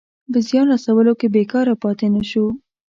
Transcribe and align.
په 0.31 0.37
زیان 0.47 0.65
رسولو 0.73 1.13
کې 1.19 1.27
بېکاره 1.35 1.73
پاته 1.81 2.07
نه 2.15 2.23
شو. 2.29 2.45